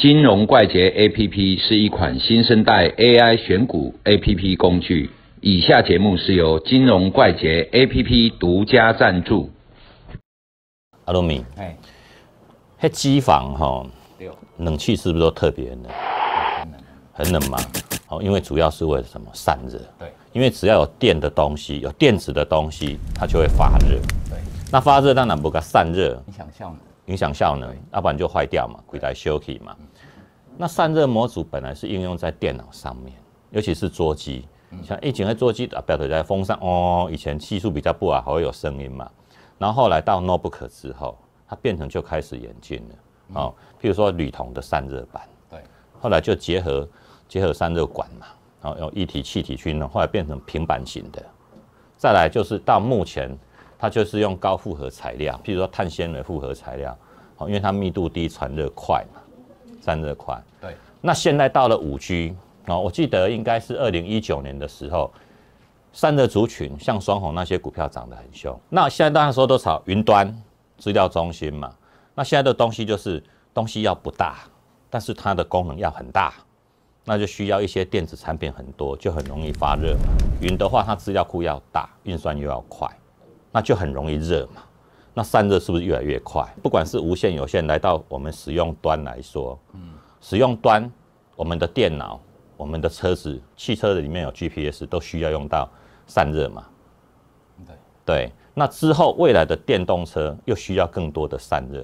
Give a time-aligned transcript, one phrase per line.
[0.00, 5.10] 金融怪杰 APP 是一款新生代 AI 选股 APP 工具。
[5.42, 9.50] 以下节目是由金融怪杰 APP 独家赞助。
[11.04, 11.76] 阿罗米，哎，
[12.80, 13.86] 迄机房哈，
[14.18, 15.82] 六冷气是不是都特别冷？
[15.92, 16.80] 很冷
[17.12, 17.58] 很冷嘛？
[18.08, 19.26] 哦，因为主要是为了什么？
[19.34, 19.78] 散热。
[19.98, 23.98] 对因为只要有电的东西，有电子的东西，它就会发热。
[24.30, 24.38] 对，
[24.72, 29.76] 那发热当然不该散热，你想效能，影响效能，要不然就坏掉嘛，鬼来休息嘛。
[30.56, 33.16] 那散热模组本来是应用在电脑上面，
[33.50, 34.46] 尤其是桌机，
[34.82, 39.10] 像以前的桌机啊，表头在风扇哦，以前技术比较不好，还会有声音嘛。
[39.58, 41.16] 然后后来到 notebook 之后，
[41.48, 45.60] 它变成就开始演进了哦，譬如说铝铜的散热板，对，
[46.00, 46.88] 后来就结合
[47.26, 48.26] 结合散热管嘛，
[48.60, 51.24] 然后用一体气体去弄，后来变成平板型的。
[51.96, 53.38] 再来就是到目前，
[53.80, 56.94] 它就是用高复合材料，譬如说碳纤维复合材料，
[57.34, 59.20] 好，因为它密度低，传热快嘛，
[59.80, 60.38] 散热快。
[60.60, 65.10] 对，那现在到了五 G 哦，我记得应该是二零一九年的时候，
[65.94, 68.60] 散热族群像双红那些股票涨得很凶。
[68.68, 70.30] 那现在大家说都炒云端
[70.76, 71.74] 资料中心嘛，
[72.14, 73.22] 那现在的东西就是
[73.54, 74.40] 东西要不大，
[74.90, 76.34] 但是它的功能要很大，
[77.04, 80.00] 那就需要一些电子产品很多，就很容易发热嘛。
[80.42, 82.86] 云的话，它资料库要大，运算又要快，
[83.52, 84.62] 那就很容易热嘛。
[85.12, 86.46] 那散热是不是越来越快？
[86.62, 90.88] 不管是无线、有线，来到我们使用端来说，嗯，使用端，
[91.34, 92.20] 我们的电脑、
[92.56, 95.68] 我们的车子、汽车的里面有 GPS，都需要用到
[96.06, 96.64] 散热嘛。
[97.66, 97.74] 对，
[98.06, 101.82] 对，那之后未来的电动车又需要更多的散热。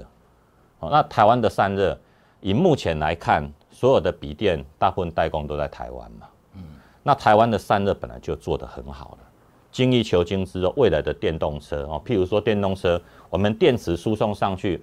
[0.78, 1.98] 哦，那台湾的散热，
[2.41, 6.28] 以目前来看，所有的笔电大部分代工都在台湾嘛。
[6.55, 6.62] 嗯，
[7.03, 9.19] 那台湾的散热本来就做得很好了。
[9.77, 14.82] 精益求精之后，未来的电动车哦，譬如说电动车，我们电池输送上去。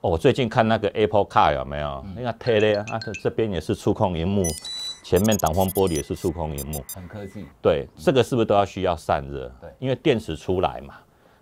[0.00, 2.04] 哦，我最近看那个 Apple Car 有没有？
[2.16, 4.42] 那个 Tele 啊，这这边也是触控荧幕，
[5.04, 6.84] 前面挡风玻璃也是触控荧幕。
[6.92, 9.48] 很科技，对，这个是不是都要需要散热？
[9.60, 10.94] 对因为电池出来嘛，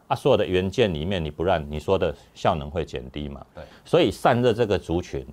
[0.08, 5.26] 啊，所有的元件里面你不让你说的效能会减低嘛，对，所以散热这个族群，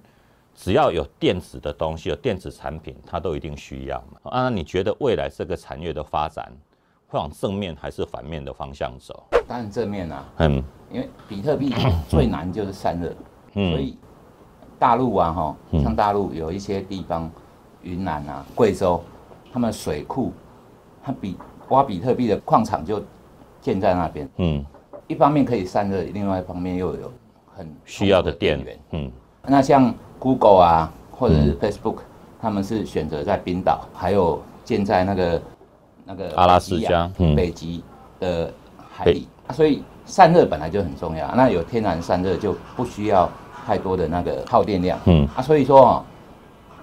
[0.56, 4.32] 只要有电子的东西，有电子产品，它都一定需要嘛。
[4.32, 6.50] 啊，那你觉得未来这个产业的发展
[7.10, 9.24] 会往正面还是反面的方向走？
[9.48, 10.64] 当然正面啊，嗯。
[10.92, 11.74] 因为比特币
[12.08, 13.14] 最难就是散热，
[13.56, 13.72] 嗯。
[13.72, 13.98] 所以
[14.78, 15.84] 大陆啊哈，嗯。
[15.84, 17.30] 像大陆有一些地方，
[17.82, 19.02] 云南啊、贵州，
[19.52, 20.32] 他们水库，
[21.04, 21.36] 它比
[21.70, 23.04] 挖比特币的矿场就
[23.60, 24.64] 建在那边，嗯，
[25.08, 27.12] 一方面可以散热，另外一方面又有
[27.56, 29.12] 很需要的电源。，嗯。
[29.48, 31.98] 那像 Google 啊，或者是 Facebook，、
[32.40, 35.42] 他们是选择在冰岛，还有建在那个
[36.10, 37.84] 那个阿拉斯加嗯北极
[38.20, 38.52] 的
[38.92, 41.32] 海里，啊所以散热本来就很重要。
[41.36, 43.30] 那有天然散热就不需要
[43.64, 46.04] 太多的那个耗电量，嗯啊，所以说哦，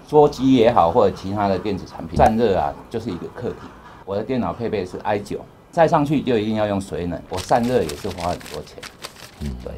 [0.06, 3.56] 桌机也好，或者其他的电子产品，散热啊就是一个课题。
[4.04, 5.40] 我的电脑配备是 i 九，
[5.72, 8.78] 再上去就一定要用水冷，我散热也是花很多钱。
[9.40, 9.72] 嗯，对，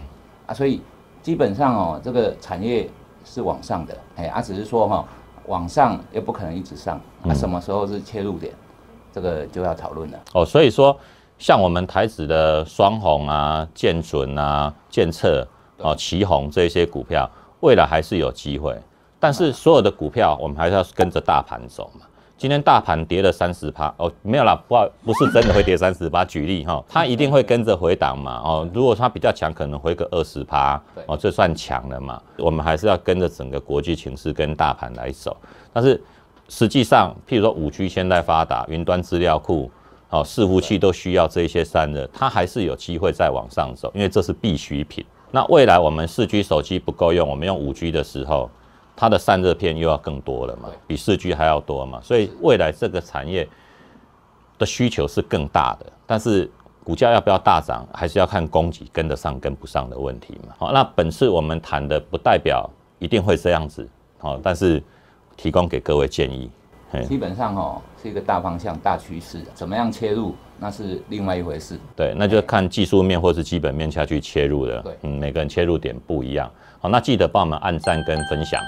[0.44, 0.82] 啊，所以
[1.22, 2.86] 基本上哦，这个产业
[3.24, 5.02] 是往上的，哎，啊，只是说哈、
[5.46, 8.52] 往上又不可能一直上，啊，什么时候是切入点，
[9.12, 10.18] 这个就要讨论了。
[10.34, 10.96] 哦，所以说
[11.38, 15.46] 像我们台子的双红啊、建准啊、建策
[15.78, 17.28] 哦、旗红这些股票，
[17.60, 18.76] 未来还是有机会。
[19.20, 22.06] 但是所有的股票，我们还是要跟着大盘走嘛。
[22.36, 26.24] 今天大盘跌了三十趴，哦，没有啦，不，不是真的会跌 三十趴。
[26.24, 28.40] 举例哈，它一定会跟着回档嘛。
[28.44, 32.22] 哦，如果它比较强，可能回个二十趴，哦，这算强了嘛。
[32.38, 35.36] 我们还是要跟着整个国际情势跟大盘来走。
[35.72, 36.00] 但是
[36.48, 39.70] 实际上，譬如说五 G 现在发达，云端资料库，
[40.10, 45.04] 哦，伺服器都需要这一些散热，它还是有机会再往上走，因为这是必需品。
[45.30, 48.50] 那未来我们四 G 手机不够用，我们用五 G 的时候，
[48.96, 53.46] 它的散热片又要更多了嘛，比四 G 还要多嘛，所以未来这个产业
[54.56, 56.50] 的需求是更大的，但是
[56.82, 60.54] 股价要不要大涨，还是要看供给跟得上跟不上的问题嘛。
[60.56, 62.68] 好，那本次我们谈的不代表
[62.98, 63.86] 一定会这样子，
[64.16, 64.82] 好，但是
[65.38, 66.50] 提供给各位建议。
[66.90, 71.78] 嘿基本上哦是一个大方向、大趋势，怎么样切入那是另外一回事。
[71.94, 74.82] 对，那就看技术面或是基本面下去切入的。
[74.82, 76.50] 对嗯，每个人切入点不一样。
[76.80, 78.60] 好，那记得帮我们按赞跟分享。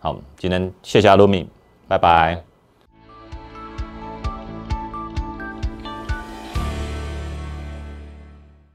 [0.00, 1.46] 好，今天谢谢阿露米，
[1.86, 2.42] 拜拜